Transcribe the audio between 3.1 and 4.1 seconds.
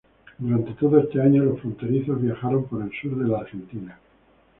de la Argentina.